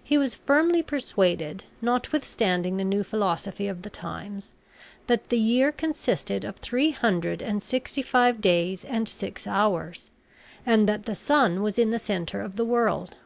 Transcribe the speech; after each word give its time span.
He 0.00 0.16
was 0.16 0.36
firmly 0.36 0.80
persuaded, 0.80 1.64
notwithstanding 1.82 2.76
the 2.76 2.84
new 2.84 3.02
philosophy 3.02 3.66
of 3.66 3.82
the 3.82 3.90
times, 3.90 4.52
that 5.08 5.28
the 5.28 5.40
year 5.40 5.72
consisted 5.72 6.44
of 6.44 6.58
three 6.58 6.92
hundred 6.92 7.42
and 7.42 7.60
sixty 7.60 8.00
five 8.00 8.40
days 8.40 8.84
and 8.84 9.08
six 9.08 9.44
hours, 9.44 10.08
and 10.64 10.88
that 10.88 11.04
the 11.06 11.16
sun 11.16 11.62
was 11.62 11.80
in 11.80 11.90
the 11.90 11.98
center 11.98 12.40
of 12.40 12.54
the 12.54 12.64
world. 12.64 13.16